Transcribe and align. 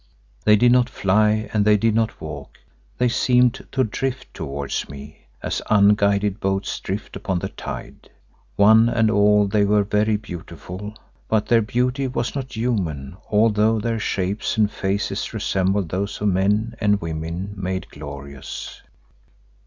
They 0.45 0.55
did 0.55 0.71
not 0.71 0.89
fly 0.89 1.47
and 1.53 1.63
they 1.63 1.77
did 1.77 1.93
not 1.93 2.19
walk; 2.19 2.57
they 2.97 3.07
seemed 3.07 3.67
to 3.71 3.83
drift 3.83 4.33
towards 4.33 4.89
me, 4.89 5.27
as 5.43 5.61
unguided 5.69 6.39
boats 6.39 6.79
drift 6.79 7.15
upon 7.15 7.37
the 7.37 7.49
tide. 7.49 8.09
One 8.55 8.89
and 8.89 9.11
all 9.11 9.45
they 9.45 9.63
were 9.63 9.83
very 9.83 10.17
beautiful, 10.17 10.95
but 11.27 11.45
their 11.45 11.61
beauty 11.61 12.07
was 12.07 12.33
not 12.35 12.55
human 12.57 13.15
although 13.29 13.79
their 13.79 13.99
shapes 13.99 14.57
and 14.57 14.71
faces 14.71 15.35
resembled 15.35 15.89
those 15.89 16.19
of 16.19 16.29
men 16.29 16.73
and 16.81 16.99
women 16.99 17.53
made 17.55 17.87
glorious. 17.91 18.81